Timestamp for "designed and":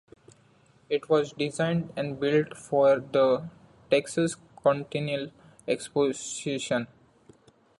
1.33-2.19